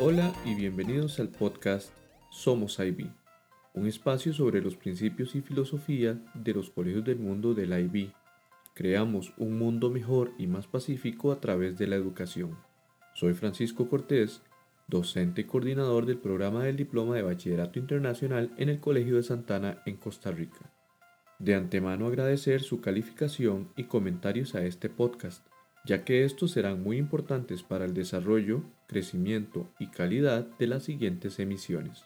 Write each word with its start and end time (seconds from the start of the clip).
Hola 0.00 0.32
y 0.44 0.54
bienvenidos 0.54 1.18
al 1.18 1.28
podcast 1.28 1.90
Somos 2.30 2.78
IB, 2.78 3.10
un 3.74 3.88
espacio 3.88 4.32
sobre 4.32 4.62
los 4.62 4.76
principios 4.76 5.34
y 5.34 5.40
filosofía 5.40 6.22
de 6.34 6.54
los 6.54 6.70
colegios 6.70 7.04
del 7.04 7.18
mundo 7.18 7.52
del 7.52 7.72
IB. 7.76 8.12
Creamos 8.74 9.32
un 9.38 9.58
mundo 9.58 9.90
mejor 9.90 10.30
y 10.38 10.46
más 10.46 10.68
pacífico 10.68 11.32
a 11.32 11.40
través 11.40 11.78
de 11.78 11.88
la 11.88 11.96
educación. 11.96 12.56
Soy 13.14 13.34
Francisco 13.34 13.88
Cortés, 13.88 14.40
docente 14.86 15.40
y 15.40 15.44
coordinador 15.44 16.06
del 16.06 16.18
programa 16.18 16.62
del 16.62 16.76
Diploma 16.76 17.16
de 17.16 17.22
Bachillerato 17.22 17.80
Internacional 17.80 18.52
en 18.56 18.68
el 18.68 18.78
Colegio 18.78 19.16
de 19.16 19.24
Santana 19.24 19.82
en 19.84 19.96
Costa 19.96 20.30
Rica. 20.30 20.70
De 21.40 21.56
antemano 21.56 22.06
agradecer 22.06 22.62
su 22.62 22.80
calificación 22.80 23.72
y 23.76 23.84
comentarios 23.84 24.54
a 24.54 24.64
este 24.64 24.90
podcast 24.90 25.44
ya 25.88 26.04
que 26.04 26.24
estos 26.24 26.50
serán 26.50 26.82
muy 26.82 26.98
importantes 26.98 27.62
para 27.62 27.86
el 27.86 27.94
desarrollo, 27.94 28.62
crecimiento 28.86 29.72
y 29.78 29.86
calidad 29.86 30.46
de 30.58 30.66
las 30.66 30.82
siguientes 30.82 31.38
emisiones. 31.38 32.04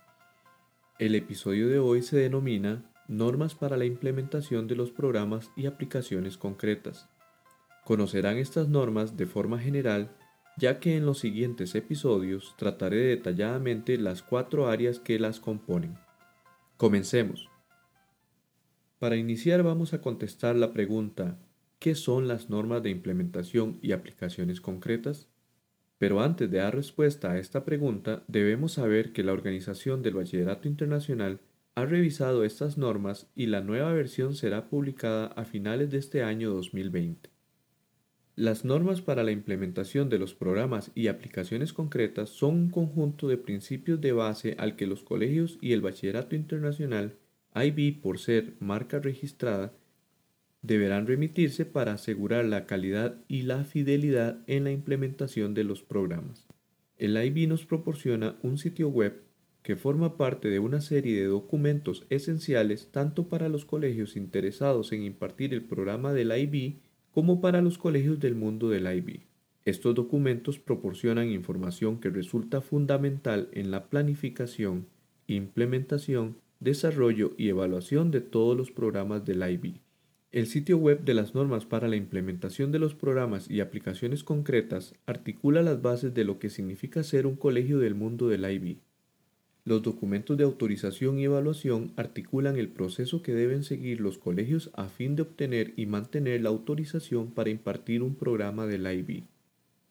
El 1.01 1.16
episodio 1.16 1.69
de 1.69 1.80
hoy 1.80 2.03
se 2.03 2.16
denomina 2.16 2.89
Normas 3.09 3.56
para 3.56 3.77
la 3.77 3.84
implementación 3.84 4.69
de 4.69 4.77
los 4.77 4.92
programas 4.92 5.51
y 5.56 5.66
aplicaciones 5.66 6.39
concretas. 6.39 7.09
Conocerán 7.84 8.37
estas 8.37 8.69
normas 8.69 9.16
de 9.16 9.27
forma 9.27 9.59
general, 9.59 10.17
ya 10.56 10.78
que 10.78 10.97
en 10.97 11.05
los 11.05 11.19
siguientes 11.19 11.75
episodios 11.75 12.55
trataré 12.56 12.98
detalladamente 12.98 13.98
las 13.98 14.23
cuatro 14.23 14.69
áreas 14.69 15.01
que 15.01 15.19
las 15.19 15.41
componen. 15.41 15.98
Comencemos. 16.77 17.51
Para 19.01 19.17
iniciar 19.17 19.64
vamos 19.64 19.92
a 19.92 20.01
contestar 20.01 20.55
la 20.55 20.73
pregunta 20.73 21.37
¿Qué 21.82 21.96
son 21.96 22.28
las 22.28 22.48
normas 22.48 22.84
de 22.84 22.91
implementación 22.91 23.80
y 23.82 23.91
aplicaciones 23.91 24.60
concretas? 24.60 25.27
Pero 25.98 26.20
antes 26.20 26.48
de 26.48 26.58
dar 26.58 26.77
respuesta 26.77 27.33
a 27.33 27.39
esta 27.41 27.64
pregunta, 27.64 28.22
debemos 28.28 28.74
saber 28.74 29.12
que 29.12 29.24
la 29.24 29.33
Organización 29.33 30.00
del 30.00 30.14
Bachillerato 30.14 30.69
Internacional 30.69 31.41
ha 31.74 31.84
revisado 31.84 32.44
estas 32.44 32.78
normas 32.78 33.27
y 33.34 33.47
la 33.47 33.62
nueva 33.62 33.92
versión 33.92 34.36
será 34.36 34.69
publicada 34.69 35.27
a 35.27 35.44
finales 35.44 35.91
de 35.91 35.98
este 35.98 36.22
año 36.22 36.50
2020. 36.50 37.30
Las 38.36 38.64
normas 38.64 39.00
para 39.00 39.24
la 39.24 39.33
implementación 39.33 40.08
de 40.08 40.20
los 40.20 40.34
programas 40.34 40.92
y 40.94 41.08
aplicaciones 41.08 41.72
concretas 41.72 42.28
son 42.28 42.55
un 42.55 42.70
conjunto 42.70 43.27
de 43.27 43.39
principios 43.39 44.00
de 44.00 44.12
base 44.12 44.55
al 44.61 44.77
que 44.77 44.86
los 44.86 45.02
colegios 45.02 45.58
y 45.61 45.72
el 45.72 45.80
Bachillerato 45.80 46.36
Internacional, 46.36 47.17
IB 47.56 48.00
por 48.00 48.20
ser 48.20 48.55
marca 48.61 49.00
registrada, 49.00 49.72
deberán 50.62 51.06
remitirse 51.06 51.66
para 51.66 51.92
asegurar 51.92 52.44
la 52.44 52.66
calidad 52.66 53.16
y 53.28 53.42
la 53.42 53.64
fidelidad 53.64 54.38
en 54.46 54.64
la 54.64 54.70
implementación 54.70 55.55
de 55.55 55.64
los 55.64 55.82
programas. 55.82 56.46
El 56.96 57.16
IB 57.22 57.48
nos 57.48 57.66
proporciona 57.66 58.36
un 58.42 58.58
sitio 58.58 58.88
web 58.88 59.22
que 59.62 59.77
forma 59.77 60.16
parte 60.16 60.48
de 60.48 60.58
una 60.58 60.80
serie 60.80 61.20
de 61.20 61.27
documentos 61.27 62.06
esenciales 62.10 62.90
tanto 62.90 63.28
para 63.28 63.48
los 63.48 63.64
colegios 63.64 64.16
interesados 64.16 64.92
en 64.92 65.02
impartir 65.02 65.52
el 65.55 65.62
programa 65.62 66.12
del 66.12 66.36
IB 66.36 66.80
como 67.12 67.40
para 67.40 67.60
los 67.60 67.78
colegios 67.78 68.18
del 68.20 68.34
mundo 68.34 68.68
del 68.68 68.92
IB. 68.92 69.20
Estos 69.64 69.94
documentos 69.94 70.58
proporcionan 70.58 71.28
información 71.28 72.00
que 72.00 72.10
resulta 72.10 72.60
fundamental 72.60 73.48
en 73.52 73.70
la 73.70 73.88
planificación, 73.88 74.86
implementación, 75.28 76.36
desarrollo 76.58 77.33
y 77.36 77.48
evaluación 77.48 78.10
de 78.10 78.20
todos 78.20 78.56
los 78.56 78.72
programas 78.72 79.24
del 79.24 79.48
IB. 79.48 79.80
El 80.33 80.47
sitio 80.47 80.78
web 80.78 81.05
de 81.05 81.12
las 81.12 81.34
normas 81.34 81.66
para 81.66 81.88
la 81.88 81.97
implementación 81.97 82.72
de 82.72 82.78
los 82.78 82.94
programas 82.94 83.50
y 83.50 83.61
aplicaciones 83.61 84.25
concretas 84.25 84.94
articula 85.05 85.62
las 85.62 85.83
bases 85.83 86.14
de 86.14 86.24
lo 86.24 86.39
que 86.39 86.48
significa 86.48 87.02
ser 87.02 87.27
un 87.27 87.36
colegio 87.36 87.78
del 87.78 87.94
mundo 87.94 88.28
del 88.28 88.50
IB. 88.50 88.78
Los 89.66 89.83
documentos 89.83 90.39
de 90.39 90.44
autorización 90.44 91.18
y 91.18 91.24
evaluación 91.24 91.92
articulan 91.96 92.57
el 92.57 92.70
proceso 92.70 93.20
que 93.20 93.34
deben 93.34 93.62
seguir 93.62 94.01
los 94.01 94.17
colegios 94.17 94.70
a 94.73 94.86
fin 94.89 95.17
de 95.17 95.23
obtener 95.23 95.74
y 95.77 95.84
mantener 95.84 96.40
la 96.40 96.48
autorización 96.48 97.33
para 97.33 97.51
impartir 97.51 98.02
un 98.02 98.14
programa 98.14 98.67
del 98.67 98.90
IB. 98.90 99.24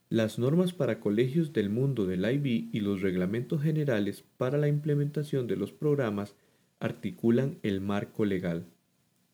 Las 0.10 0.40
normas 0.40 0.74
para 0.74 1.00
colegios 1.00 1.54
del 1.54 1.70
mundo 1.70 2.08
del 2.08 2.26
IB 2.26 2.70
y 2.74 2.80
los 2.80 3.02
reglamentos 3.02 3.62
generales 3.62 4.24
para 4.38 4.58
la 4.58 4.70
implementación 4.70 5.46
de 5.46 5.56
los 5.56 5.72
programas 5.72 6.34
articulan 6.80 7.60
el 7.62 7.80
marco 7.80 8.26
legal. 8.26 8.66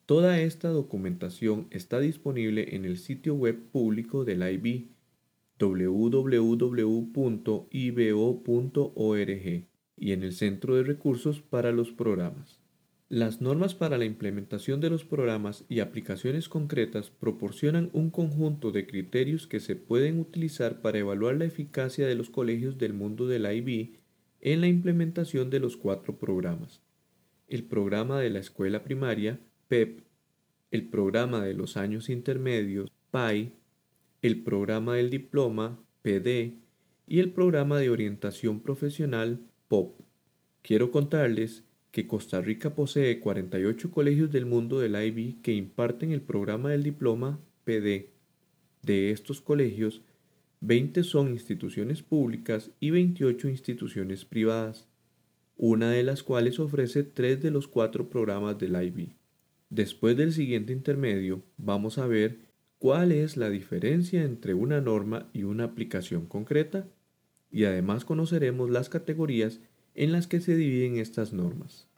Toda 0.08 0.40
esta 0.40 0.70
documentación 0.70 1.66
está 1.70 2.00
disponible 2.00 2.74
en 2.74 2.86
el 2.86 2.96
sitio 2.96 3.34
web 3.34 3.58
público 3.70 4.24
del 4.24 4.40
IB 4.42 4.86
www.ibo.org 5.60 6.48
y 9.98 10.12
en 10.12 10.22
el 10.22 10.32
Centro 10.32 10.76
de 10.76 10.82
Recursos 10.82 11.42
para 11.42 11.72
los 11.72 11.92
Programas. 11.92 12.58
Las 13.10 13.42
normas 13.42 13.74
para 13.74 13.98
la 13.98 14.06
implementación 14.06 14.80
de 14.80 14.88
los 14.88 15.04
programas 15.04 15.66
y 15.68 15.80
aplicaciones 15.80 16.48
concretas 16.48 17.10
proporcionan 17.10 17.90
un 17.92 18.08
conjunto 18.08 18.72
de 18.72 18.86
criterios 18.86 19.46
que 19.46 19.60
se 19.60 19.76
pueden 19.76 20.20
utilizar 20.20 20.80
para 20.80 20.96
evaluar 20.96 21.36
la 21.36 21.44
eficacia 21.44 22.06
de 22.06 22.14
los 22.14 22.30
colegios 22.30 22.78
del 22.78 22.94
mundo 22.94 23.26
del 23.26 23.44
IB 23.44 23.98
en 24.40 24.62
la 24.62 24.68
implementación 24.68 25.50
de 25.50 25.60
los 25.60 25.76
cuatro 25.76 26.16
programas. 26.16 26.80
El 27.46 27.64
programa 27.64 28.18
de 28.20 28.30
la 28.30 28.38
escuela 28.38 28.84
primaria, 28.84 29.38
PEP, 29.68 30.00
el 30.70 30.88
programa 30.88 31.44
de 31.44 31.54
los 31.54 31.76
años 31.76 32.08
intermedios, 32.08 32.90
PAI, 33.10 33.52
el 34.22 34.42
programa 34.42 34.96
del 34.96 35.10
diploma, 35.10 35.78
PD, 36.02 36.54
y 37.06 37.20
el 37.20 37.30
programa 37.32 37.78
de 37.78 37.90
orientación 37.90 38.60
profesional, 38.60 39.40
POP. 39.68 40.00
Quiero 40.62 40.90
contarles 40.90 41.64
que 41.90 42.06
Costa 42.06 42.40
Rica 42.40 42.74
posee 42.74 43.20
48 43.20 43.90
colegios 43.90 44.30
del 44.30 44.46
mundo 44.46 44.78
del 44.78 44.94
IB 44.94 45.40
que 45.42 45.52
imparten 45.52 46.12
el 46.12 46.20
programa 46.20 46.70
del 46.70 46.82
diploma 46.82 47.40
PD. 47.64 48.10
De 48.82 49.10
estos 49.10 49.40
colegios, 49.40 50.02
20 50.60 51.02
son 51.02 51.28
instituciones 51.28 52.02
públicas 52.02 52.70
y 52.80 52.90
28 52.90 53.48
instituciones 53.48 54.24
privadas, 54.24 54.86
una 55.56 55.90
de 55.90 56.02
las 56.02 56.22
cuales 56.22 56.58
ofrece 56.58 57.02
tres 57.04 57.40
de 57.42 57.50
los 57.50 57.68
cuatro 57.68 58.10
programas 58.10 58.58
del 58.58 58.82
IB. 58.82 59.17
Después 59.70 60.16
del 60.16 60.32
siguiente 60.32 60.72
intermedio, 60.72 61.42
vamos 61.58 61.98
a 61.98 62.06
ver 62.06 62.38
cuál 62.78 63.12
es 63.12 63.36
la 63.36 63.50
diferencia 63.50 64.22
entre 64.22 64.54
una 64.54 64.80
norma 64.80 65.28
y 65.32 65.42
una 65.42 65.64
aplicación 65.64 66.26
concreta 66.26 66.88
y 67.50 67.64
además 67.64 68.04
conoceremos 68.04 68.70
las 68.70 68.88
categorías 68.88 69.60
en 69.94 70.12
las 70.12 70.26
que 70.26 70.40
se 70.40 70.56
dividen 70.56 70.96
estas 70.96 71.32
normas. 71.32 71.88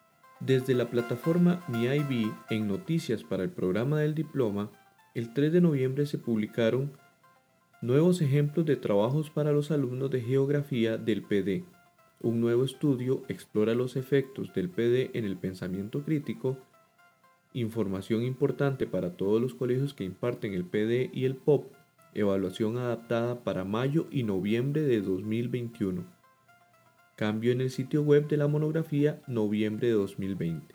Desde 0.40 0.74
la 0.74 0.90
plataforma 0.90 1.62
MiIB 1.68 2.32
en 2.48 2.66
noticias 2.66 3.22
para 3.22 3.44
el 3.44 3.50
programa 3.50 4.00
del 4.00 4.14
diploma, 4.14 4.70
el 5.14 5.34
3 5.34 5.52
de 5.52 5.60
noviembre 5.60 6.06
se 6.06 6.18
publicaron 6.18 6.92
nuevos 7.82 8.20
ejemplos 8.20 8.66
de 8.66 8.76
trabajos 8.76 9.30
para 9.30 9.52
los 9.52 9.70
alumnos 9.70 10.10
de 10.10 10.22
geografía 10.22 10.96
del 10.96 11.22
PD. 11.22 11.64
Un 12.20 12.40
nuevo 12.40 12.64
estudio 12.64 13.22
explora 13.28 13.74
los 13.74 13.96
efectos 13.96 14.52
del 14.54 14.70
PD 14.70 15.10
en 15.14 15.24
el 15.24 15.36
pensamiento 15.36 16.02
crítico 16.04 16.58
Información 17.52 18.22
importante 18.22 18.86
para 18.86 19.16
todos 19.16 19.42
los 19.42 19.54
colegios 19.54 19.92
que 19.92 20.04
imparten 20.04 20.54
el 20.54 20.64
PD 20.64 21.10
y 21.12 21.24
el 21.24 21.34
POP. 21.34 21.72
Evaluación 22.14 22.78
adaptada 22.78 23.42
para 23.42 23.64
mayo 23.64 24.06
y 24.10 24.22
noviembre 24.22 24.82
de 24.82 25.00
2021. 25.00 26.04
Cambio 27.16 27.50
en 27.50 27.60
el 27.60 27.70
sitio 27.70 28.02
web 28.02 28.28
de 28.28 28.36
la 28.36 28.46
monografía 28.46 29.20
noviembre 29.26 29.88
de 29.88 29.94
2020. 29.94 30.74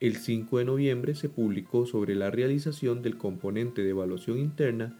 El 0.00 0.16
5 0.16 0.58
de 0.58 0.64
noviembre 0.64 1.14
se 1.14 1.28
publicó 1.28 1.86
sobre 1.86 2.14
la 2.14 2.30
realización 2.30 3.02
del 3.02 3.18
componente 3.18 3.82
de 3.82 3.90
evaluación 3.90 4.38
interna 4.38 4.98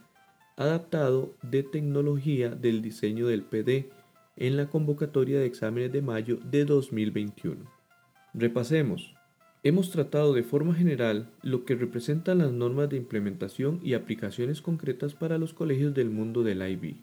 adaptado 0.56 1.34
de 1.42 1.62
tecnología 1.62 2.50
del 2.50 2.82
diseño 2.82 3.26
del 3.26 3.42
PD 3.42 3.90
en 4.36 4.56
la 4.56 4.68
convocatoria 4.68 5.40
de 5.40 5.46
exámenes 5.46 5.90
de 5.90 6.02
mayo 6.02 6.38
de 6.50 6.66
2021. 6.66 7.64
Repasemos. 8.34 9.14
Hemos 9.64 9.90
tratado 9.90 10.34
de 10.34 10.42
forma 10.42 10.74
general 10.74 11.30
lo 11.42 11.64
que 11.64 11.76
representan 11.76 12.38
las 12.38 12.50
normas 12.50 12.90
de 12.90 12.96
implementación 12.96 13.78
y 13.80 13.94
aplicaciones 13.94 14.60
concretas 14.60 15.14
para 15.14 15.38
los 15.38 15.54
colegios 15.54 15.94
del 15.94 16.10
mundo 16.10 16.42
del 16.42 16.68
IB. 16.68 16.96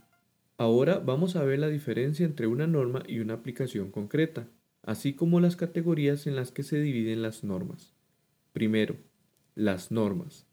Ahora 0.58 1.00
vamos 1.00 1.38
a 1.38 1.44
ver 1.46 1.60
la 1.60 1.70
diferencia 1.70 2.26
entre 2.26 2.48
una 2.48 2.68
norma 2.68 3.04
y 3.08 3.20
una 3.20 3.36
aplicación 3.36 3.92
concreta, 3.92 4.50
así 4.84 5.14
como 5.14 5.40
las 5.40 5.56
categorías 5.56 6.28
en 6.28 6.36
las 6.36 6.52
que 6.52 6.64
se 6.64 6.82
dividen 6.82 7.22
las 7.22 7.46
normas. 7.46 7.94
Primero, 8.52 8.98
las 9.56 9.90
normas. 9.90 10.46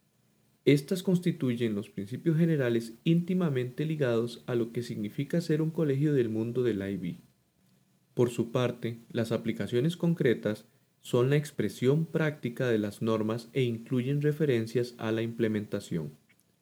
Estas 0.64 1.02
constituyen 1.02 1.74
los 1.74 1.90
principios 1.90 2.36
generales 2.36 2.94
íntimamente 3.02 3.84
ligados 3.84 4.44
a 4.46 4.54
lo 4.54 4.70
que 4.70 4.84
significa 4.84 5.40
ser 5.40 5.60
un 5.60 5.70
colegio 5.70 6.12
del 6.12 6.28
mundo 6.28 6.62
del 6.62 6.88
IB. 6.88 7.18
Por 8.14 8.30
su 8.30 8.52
parte, 8.52 9.00
las 9.10 9.32
aplicaciones 9.32 9.96
concretas 9.96 10.66
son 11.06 11.30
la 11.30 11.36
expresión 11.36 12.04
práctica 12.04 12.66
de 12.66 12.80
las 12.80 13.00
normas 13.00 13.48
e 13.52 13.62
incluyen 13.62 14.22
referencias 14.22 14.96
a 14.98 15.12
la 15.12 15.22
implementación. 15.22 16.10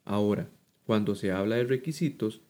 Ahora, 0.05 0.50
cuando 0.85 1.14
se 1.14 1.32
habla 1.32 1.56
de 1.56 1.64
requisitos, 1.64 2.43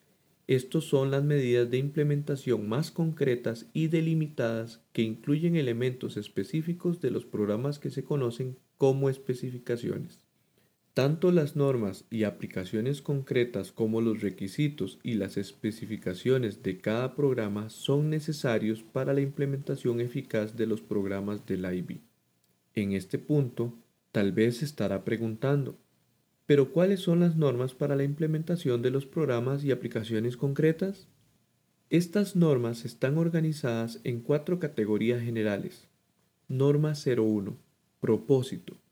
estos 0.49 0.88
son 0.88 1.12
las 1.12 1.23
medidas 1.23 1.70
de 1.70 1.79
implementación 1.79 2.69
más 2.69 2.91
concretas 2.91 3.67
y 3.73 3.87
delimitadas 3.87 4.81
que 4.93 5.02
incluyen 5.02 5.55
elementos 5.55 6.17
específicos 6.17 7.00
de 7.00 7.12
los 7.12 7.25
programas 7.26 7.79
que 7.79 7.91
se 7.91 8.02
conocen 8.02 8.58
como 8.76 9.08
especificaciones. 9.08 10.24
Tanto 10.94 11.32
las 11.32 11.56
normas 11.56 12.05
y 12.08 12.23
aplicaciones 12.23 13.02
concretas 13.02 13.73
como 13.73 14.00
los 14.00 14.20
requisitos 14.20 15.00
y 15.02 15.14
las 15.14 15.37
especificaciones 15.37 16.62
de 16.62 16.79
cada 16.79 17.17
programa 17.17 17.69
son 17.69 18.11
necesarios 18.11 18.85
para 18.85 19.12
la 19.12 19.20
implementación 19.20 20.00
eficaz 20.00 20.56
de 20.56 20.67
los 20.67 20.82
programas 20.82 21.46
del 21.46 21.64
IB. 21.64 21.99
En 22.76 22.93
este 22.93 23.19
punto, 23.19 23.75
tal 24.12 24.31
vez 24.31 24.58
se 24.58 24.67
estará 24.67 25.05
preguntando, 25.05 25.76
pero 26.46 26.70
¿cuáles 26.70 27.00
son 27.00 27.19
las 27.19 27.35
normas 27.35 27.75
para 27.75 27.96
la 27.96 28.05
implementación 28.05 28.81
de 28.81 28.93
los 28.93 29.05
programas 29.05 29.64
y 29.64 29.73
aplicaciones 29.73 30.37
concretas? 30.37 31.08
Estas 31.91 32.37
normas 32.37 32.85
están 32.85 33.19
organizadas 33.19 34.00
en 34.05 34.20
cuatro 34.20 34.61
categorías 34.61 35.20
generales. 35.20 35.88
Norma 36.46 36.93
01. 36.94 37.56
Propósito. 37.99 38.84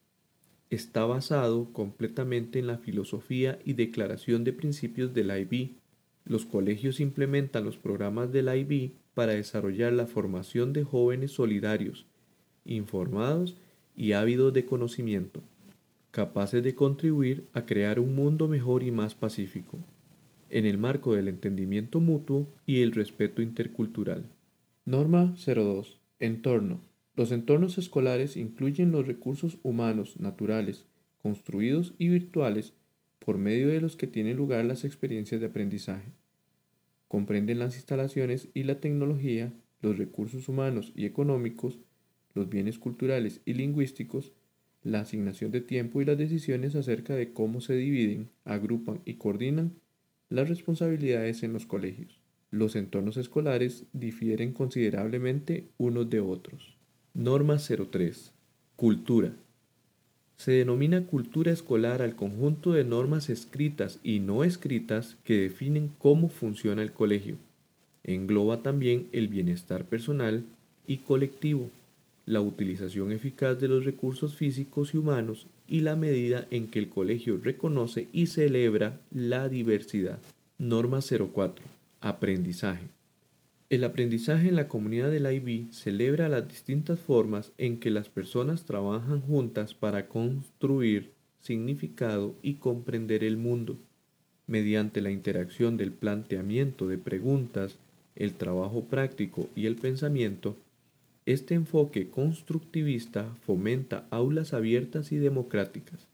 Está 0.73 1.05
basado 1.05 1.73
completamente 1.73 2.59
en 2.59 2.67
la 2.67 2.79
filosofía 2.79 3.59
y 3.65 3.75
declaración 3.75 4.43
de 4.43 4.53
principios 4.53 5.13
del 5.15 5.31
IB. 5.31 5.77
Los 6.25 6.47
colegios 6.47 6.99
implementan 6.99 7.65
los 7.65 7.77
programas 7.77 8.33
del 8.33 8.49
IB 8.49 8.93
para 9.15 9.33
desarrollar 9.33 9.93
la 9.93 10.07
formación 10.07 10.73
de 10.73 10.85
jóvenes 10.85 11.33
solidarios, 11.33 12.07
informados 12.65 13.57
y 13.95 14.13
ávidos 14.13 14.53
de 14.53 14.65
conocimiento 14.65 15.43
capaces 16.13 16.63
de 16.63 16.75
contribuir 16.75 17.49
a 17.55 17.65
crear 17.65 17.99
un 17.99 18.15
mundo 18.15 18.47
mejor 18.47 18.83
y 18.83 18.91
más 18.91 19.15
pacífico, 19.15 19.79
en 20.51 20.67
el 20.67 20.77
marco 20.77 21.15
del 21.15 21.27
entendimiento 21.27 22.01
mutuo 22.01 22.47
y 22.67 22.83
el 22.83 22.93
respeto 22.93 23.41
intercultural. 23.41 24.27
Norma 24.85 25.35
02. 25.45 25.99
Entorno. 26.21 26.92
Los 27.15 27.31
entornos 27.31 27.77
escolares 27.77 28.39
incluyen 28.39 28.91
los 28.91 29.07
recursos 29.07 29.59
humanos, 29.63 30.19
naturales, 30.19 30.87
construidos 31.23 31.95
y 31.99 32.09
virtuales 32.09 32.73
por 33.19 33.37
medio 33.37 33.69
de 33.69 33.83
los 33.83 33.97
que 33.97 34.07
tienen 34.07 34.39
lugar 34.39 34.65
las 34.65 34.85
experiencias 34.85 35.41
de 35.41 35.49
aprendizaje. 35.49 36.11
Comprenden 37.09 37.59
las 37.59 37.77
instalaciones 37.77 38.49
y 38.55 38.63
la 38.63 38.81
tecnología, 38.81 39.53
los 39.83 39.99
recursos 39.99 40.49
humanos 40.49 40.93
y 40.97 41.05
económicos, 41.05 41.79
los 42.35 42.49
bienes 42.49 42.79
culturales 42.79 43.43
y 43.45 43.53
lingüísticos, 43.53 44.33
la 44.83 45.01
asignación 45.01 45.51
de 45.51 45.61
tiempo 45.61 46.01
y 46.01 46.07
las 46.07 46.17
decisiones 46.17 46.75
acerca 46.75 47.15
de 47.15 47.35
cómo 47.35 47.61
se 47.61 47.75
dividen, 47.75 48.31
agrupan 48.47 49.03
y 49.05 49.15
coordinan 49.15 49.75
las 50.31 50.49
responsabilidades 50.49 51.43
en 51.43 51.53
los 51.53 51.67
colegios. 51.67 52.23
Los 52.51 52.75
entornos 52.75 53.19
escolares 53.19 53.85
difieren 53.93 54.55
considerablemente 54.55 55.69
unos 55.77 56.09
de 56.09 56.21
otros. 56.21 56.82
Norma 57.15 57.59
03. 57.59 58.33
Cultura. 58.75 59.33
Se 60.39 60.53
denomina 60.53 61.05
cultura 61.05 61.53
escolar 61.53 62.01
al 62.01 62.17
conjunto 62.17 62.73
de 62.73 62.85
normas 62.85 63.29
escritas 63.29 63.99
y 64.03 64.21
no 64.21 64.45
escritas 64.45 65.17
que 65.23 65.37
definen 65.37 65.91
cómo 65.99 66.31
funciona 66.31 66.83
el 66.83 66.93
colegio. 66.93 67.37
Engloba 68.03 68.63
también 68.63 69.09
el 69.13 69.29
bienestar 69.29 69.85
personal 69.85 70.45
y 70.87 70.99
colectivo 70.99 71.69
la 72.25 72.41
utilización 72.41 73.13
eficaz 73.13 73.61
de 73.61 73.69
los 73.69 73.85
recursos 73.85 74.35
físicos 74.35 74.95
y 74.95 74.97
humanos 74.97 75.47
y 75.69 75.81
la 75.81 75.97
medida 75.97 76.47
en 76.51 76.69
que 76.69 76.79
el 76.79 76.89
colegio 76.89 77.39
reconoce 77.43 78.09
y 78.13 78.29
celebra 78.29 79.01
la 79.11 79.51
diversidad. 79.51 80.19
Norma 80.57 81.01
04. 81.01 81.63
Aprendizaje. 82.01 83.02
El 83.73 83.85
aprendizaje 83.85 84.49
en 84.49 84.57
la 84.57 84.69
comunidad 84.69 85.11
del 85.11 85.33
IB 85.33 85.73
celebra 85.73 86.29
las 86.29 86.47
distintas 86.47 87.01
formas 87.01 87.53
en 87.57 87.81
que 87.81 87.91
las 87.91 88.11
personas 88.11 88.67
trabajan 88.67 89.23
juntas 89.23 89.73
para 89.73 90.09
construir 90.09 91.13
significado 91.41 92.35
y 92.43 92.57
comprender 92.57 93.25
el 93.25 93.39
mundo, 93.39 93.79
mediante 94.47 95.01
la 95.01 95.11
interacción 95.11 95.79
del 95.79 95.91
planteamiento 95.91 96.87
de 96.87 96.99
preguntas, 96.99 97.79
el 98.15 98.35
trabajo 98.35 98.85
práctico 98.85 99.49
y 99.57 99.65
el 99.65 99.77
pensamiento, 99.77 100.55
este 101.25 101.55
enfoque 101.55 102.11
constructivista 102.11 103.35
fomenta 103.47 104.07
aulas 104.11 104.53
abiertas 104.53 105.13
y 105.13 105.17
democráticas. 105.17 106.09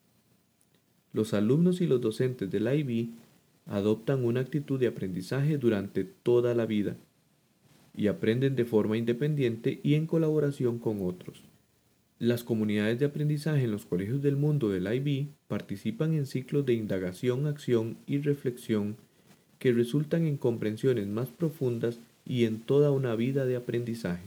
Los 1.13 1.35
alumnos 1.35 1.81
y 1.81 1.89
los 1.89 2.01
docentes 2.01 2.53
del 2.53 2.73
IB 2.73 3.09
adoptan 3.67 4.25
una 4.25 4.43
actitud 4.43 4.79
de 4.79 4.87
aprendizaje 4.87 5.59
durante 5.59 6.05
toda 6.05 6.55
la 6.55 6.65
vida 6.65 6.97
y 7.99 8.06
aprenden 8.06 8.55
de 8.55 8.65
forma 8.65 8.97
independiente 8.97 9.81
y 9.83 9.95
en 9.95 10.06
colaboración 10.06 10.79
con 10.79 11.03
otros. 11.03 11.43
Las 12.21 12.45
comunidades 12.45 13.00
de 13.00 13.06
aprendizaje 13.06 13.65
en 13.65 13.73
los 13.73 13.87
colegios 13.87 14.23
del 14.23 14.37
mundo 14.37 14.69
del 14.69 14.87
IB 14.87 15.27
participan 15.49 16.15
en 16.15 16.27
ciclos 16.27 16.65
de 16.65 16.75
indagación, 16.75 17.49
acción 17.49 17.97
y 18.06 18.19
reflexión 18.19 18.97
que 19.59 19.73
resultan 19.73 20.27
en 20.27 20.37
comprensiones 20.37 21.09
más 21.09 21.29
profundas 21.29 21.99
y 22.25 22.45
en 22.45 22.61
toda 22.61 22.93
una 22.93 23.17
vida 23.17 23.47
de 23.47 23.56
aprendizaje. 23.56 24.23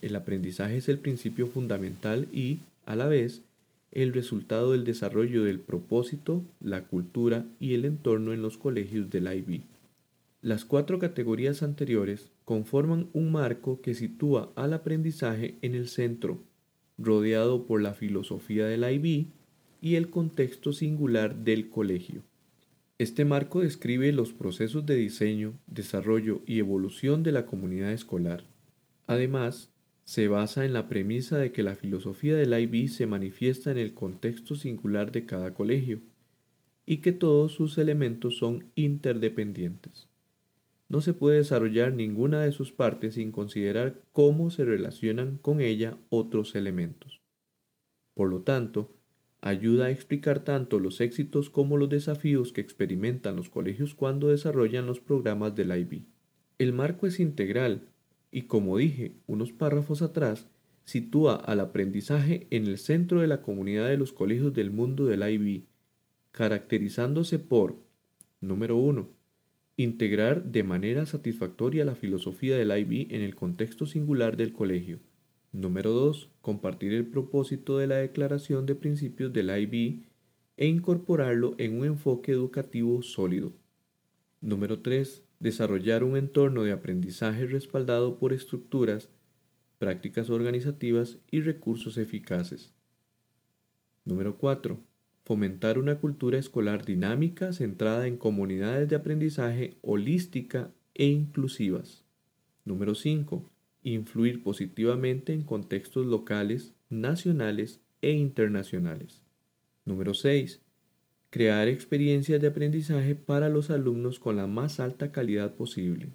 El 0.00 0.16
aprendizaje 0.16 0.76
es 0.78 0.88
el 0.88 0.98
principio 0.98 1.46
fundamental 1.46 2.26
y, 2.32 2.58
a 2.86 2.96
la 2.96 3.06
vez, 3.06 3.42
el 3.92 4.12
resultado 4.14 4.72
del 4.72 4.84
desarrollo 4.84 5.44
del 5.44 5.60
propósito, 5.60 6.42
la 6.60 6.82
cultura 6.82 7.46
y 7.60 7.74
el 7.74 7.84
entorno 7.84 8.32
en 8.32 8.42
los 8.42 8.58
colegios 8.58 9.10
del 9.10 9.32
IB. 9.32 9.60
Las 10.42 10.64
cuatro 10.64 10.98
categorías 10.98 11.62
anteriores 11.62 12.30
conforman 12.46 13.10
un 13.12 13.32
marco 13.32 13.80
que 13.80 13.92
sitúa 13.92 14.52
al 14.54 14.72
aprendizaje 14.72 15.58
en 15.62 15.74
el 15.74 15.88
centro, 15.88 16.44
rodeado 16.96 17.66
por 17.66 17.82
la 17.82 17.92
filosofía 17.92 18.66
del 18.66 18.88
IB 18.88 19.26
y 19.80 19.96
el 19.96 20.10
contexto 20.10 20.72
singular 20.72 21.34
del 21.34 21.68
colegio. 21.68 22.22
Este 22.98 23.24
marco 23.24 23.62
describe 23.62 24.12
los 24.12 24.32
procesos 24.32 24.86
de 24.86 24.94
diseño, 24.94 25.58
desarrollo 25.66 26.40
y 26.46 26.60
evolución 26.60 27.24
de 27.24 27.32
la 27.32 27.46
comunidad 27.46 27.90
escolar. 27.90 28.44
Además, 29.08 29.72
se 30.04 30.28
basa 30.28 30.64
en 30.64 30.72
la 30.72 30.88
premisa 30.88 31.38
de 31.38 31.50
que 31.50 31.64
la 31.64 31.74
filosofía 31.74 32.36
del 32.36 32.56
IB 32.56 32.88
se 32.88 33.08
manifiesta 33.08 33.72
en 33.72 33.78
el 33.78 33.92
contexto 33.92 34.54
singular 34.54 35.10
de 35.10 35.26
cada 35.26 35.52
colegio 35.52 36.00
y 36.86 36.98
que 36.98 37.10
todos 37.10 37.50
sus 37.50 37.76
elementos 37.76 38.36
son 38.36 38.70
interdependientes. 38.76 40.08
No 40.88 41.00
se 41.00 41.14
puede 41.14 41.38
desarrollar 41.38 41.92
ninguna 41.92 42.42
de 42.42 42.52
sus 42.52 42.72
partes 42.72 43.14
sin 43.14 43.32
considerar 43.32 44.00
cómo 44.12 44.50
se 44.50 44.64
relacionan 44.64 45.38
con 45.38 45.60
ella 45.60 45.98
otros 46.10 46.54
elementos. 46.54 47.20
Por 48.14 48.30
lo 48.30 48.42
tanto, 48.42 48.94
ayuda 49.40 49.86
a 49.86 49.90
explicar 49.90 50.40
tanto 50.40 50.78
los 50.78 51.00
éxitos 51.00 51.50
como 51.50 51.76
los 51.76 51.88
desafíos 51.88 52.52
que 52.52 52.60
experimentan 52.60 53.36
los 53.36 53.50
colegios 53.50 53.94
cuando 53.94 54.28
desarrollan 54.28 54.86
los 54.86 55.00
programas 55.00 55.54
del 55.54 55.76
IB. 55.76 56.04
El 56.58 56.72
marco 56.72 57.06
es 57.06 57.20
integral 57.20 57.88
y 58.30 58.42
como 58.42 58.78
dije 58.78 59.16
unos 59.26 59.52
párrafos 59.52 60.02
atrás, 60.02 60.46
sitúa 60.84 61.34
al 61.34 61.60
aprendizaje 61.60 62.46
en 62.50 62.66
el 62.66 62.78
centro 62.78 63.20
de 63.20 63.26
la 63.26 63.42
comunidad 63.42 63.88
de 63.88 63.98
los 63.98 64.12
colegios 64.12 64.54
del 64.54 64.70
mundo 64.70 65.06
del 65.06 65.28
IB, 65.28 65.64
caracterizándose 66.30 67.38
por, 67.38 67.76
número 68.40 68.76
1, 68.76 69.15
integrar 69.76 70.44
de 70.44 70.62
manera 70.62 71.06
satisfactoria 71.06 71.84
la 71.84 71.94
filosofía 71.94 72.56
del 72.56 72.76
IB 72.76 73.14
en 73.14 73.22
el 73.22 73.34
contexto 73.34 73.86
singular 73.86 74.36
del 74.36 74.52
colegio. 74.52 75.00
Número 75.52 75.92
2. 75.92 76.30
Compartir 76.40 76.92
el 76.92 77.06
propósito 77.06 77.78
de 77.78 77.86
la 77.86 77.96
Declaración 77.96 78.66
de 78.66 78.74
Principios 78.74 79.32
del 79.32 79.50
IB 79.50 80.04
e 80.56 80.66
incorporarlo 80.66 81.54
en 81.58 81.78
un 81.78 81.84
enfoque 81.84 82.32
educativo 82.32 83.02
sólido. 83.02 83.52
Número 84.40 84.80
3 84.80 85.26
desarrollar 85.38 86.02
un 86.04 86.16
entorno 86.16 86.62
de 86.62 86.72
aprendizaje 86.72 87.46
respaldado 87.46 88.18
por 88.18 88.32
estructuras, 88.32 89.08
prácticas 89.78 90.30
organizativas 90.30 91.18
y 91.30 91.40
recursos 91.40 91.98
eficaces. 91.98 92.72
Número 94.04 94.38
4. 94.38 94.78
Fomentar 95.26 95.78
una 95.78 95.98
cultura 95.98 96.38
escolar 96.38 96.86
dinámica 96.86 97.52
centrada 97.52 98.06
en 98.06 98.16
comunidades 98.16 98.88
de 98.88 98.96
aprendizaje 98.96 99.76
holística 99.82 100.72
e 100.94 101.04
inclusivas. 101.06 102.06
Número 102.64 102.94
5. 102.94 103.44
Influir 103.82 104.42
positivamente 104.42 105.34
en 105.34 105.42
contextos 105.42 106.06
locales, 106.06 106.72
nacionales 106.88 107.82
e 108.00 108.12
internacionales. 108.12 109.22
Número 109.84 110.14
6 110.14 110.62
crear 111.36 111.68
experiencias 111.68 112.40
de 112.40 112.46
aprendizaje 112.46 113.14
para 113.14 113.50
los 113.50 113.68
alumnos 113.68 114.18
con 114.18 114.36
la 114.36 114.46
más 114.46 114.80
alta 114.80 115.12
calidad 115.12 115.54
posible. 115.54 116.14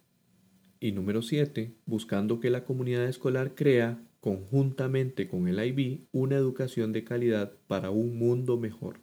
Y 0.79 0.93
número 0.93 1.21
7, 1.21 1.75
buscando 1.85 2.39
que 2.39 2.49
la 2.49 2.63
comunidad 2.63 3.05
escolar 3.05 3.53
crea, 3.53 4.01
conjuntamente 4.21 5.27
con 5.27 5.47
el 5.47 5.59
IB, 5.59 6.07
una 6.11 6.35
educación 6.35 6.93
de 6.93 7.03
calidad 7.03 7.53
para 7.67 7.89
un 7.89 8.17
mundo 8.17 8.57
mejor. 8.57 9.01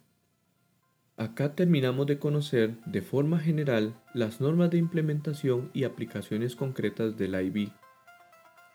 Acá 1.17 1.53
terminamos 1.53 2.07
de 2.07 2.17
conocer 2.17 2.77
de 2.85 3.01
forma 3.01 3.39
general 3.39 4.01
las 4.13 4.39
normas 4.39 4.69
de 4.71 4.77
implementación 4.77 5.69
y 5.73 5.83
aplicaciones 5.83 6.55
concretas 6.55 7.17
del 7.17 7.35
IB. 7.35 7.73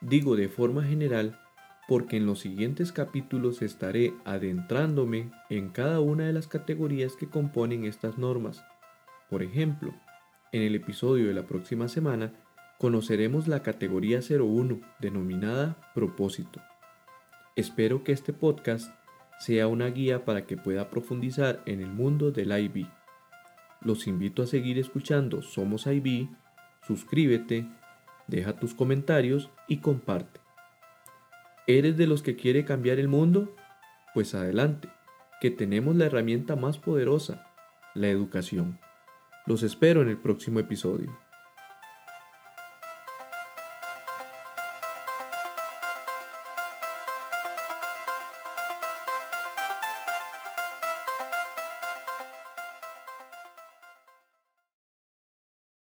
Digo 0.03 0.37
de 0.37 0.51
forma 0.51 0.85
general 0.85 1.41
porque 1.89 2.19
en 2.19 2.27
los 2.27 2.41
siguientes 2.41 2.93
capítulos 2.93 3.63
estaré 3.63 4.13
adentrándome 4.27 5.31
en 5.49 5.71
cada 5.71 6.01
una 6.01 6.27
de 6.27 6.35
las 6.35 6.47
categorías 6.47 7.17
que 7.17 7.29
componen 7.29 7.87
estas 7.87 8.19
normas. 8.19 8.63
Por 9.31 9.43
ejemplo, 9.43 9.95
en 10.53 10.63
el 10.63 10.75
episodio 10.75 11.27
de 11.29 11.35
la 11.35 11.47
próxima 11.47 11.89
semana 11.89 12.33
conoceremos 12.79 13.49
la 13.49 13.63
categoría 13.63 14.21
01 14.21 14.81
denominada 15.01 15.77
propósito. 15.95 16.61
Espero 17.57 18.03
que 18.05 18.13
este 18.13 18.33
podcast 18.33 18.93
sea 19.39 19.69
una 19.69 19.87
guía 19.87 20.25
para 20.25 20.47
que 20.47 20.57
pueda 20.57 20.91
profundizar 20.91 21.63
en 21.67 21.81
el 21.81 21.91
mundo 21.91 22.31
del 22.31 22.53
IB. 22.53 22.87
Los 23.81 24.07
invito 24.07 24.43
a 24.43 24.47
seguir 24.47 24.79
escuchando 24.79 25.43
Somos 25.43 25.87
IB, 25.87 26.29
suscríbete, 26.87 27.69
deja 28.27 28.57
tus 28.57 28.75
comentarios 28.75 29.51
y 29.69 29.79
comparte. 29.79 30.41
¿Eres 31.67 31.97
de 31.97 32.07
los 32.07 32.23
que 32.23 32.37
quiere 32.37 32.65
cambiar 32.65 32.99
el 32.99 33.09
mundo? 33.09 33.55
Pues 34.13 34.35
adelante, 34.35 34.89
que 35.41 35.51
tenemos 35.51 35.97
la 35.97 36.07
herramienta 36.07 36.57
más 36.57 36.79
poderosa, 36.79 37.47
la 37.95 38.09
educación. 38.09 38.79
Los 39.47 39.63
espero 39.63 40.03
en 40.03 40.09
el 40.09 40.19
próximo 40.19 40.61
episodio. 40.61 41.24